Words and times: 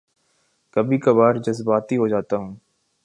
کبھی 0.75 0.97
کبھار 0.97 1.35
جذباتی 1.45 1.97
ہو 1.97 2.07
جاتا 2.07 2.37
ہوں 2.37 2.55